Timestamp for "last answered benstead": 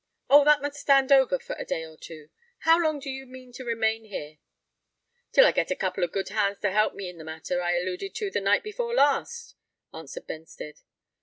8.95-10.81